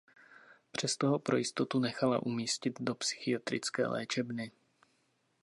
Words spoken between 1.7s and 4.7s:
nechala umístit do psychiatrické léčebny.